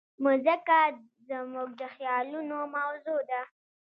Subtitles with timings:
[0.23, 0.79] مځکه
[1.29, 3.41] زموږ د خیالونو موضوع ده.